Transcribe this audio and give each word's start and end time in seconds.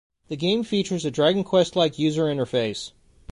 The 0.29 0.35
game 0.35 0.63
features 0.63 1.05
a 1.05 1.11
Dragon 1.11 1.43
Quest-like 1.43 1.99
user 1.99 2.23
interface. 2.23 2.91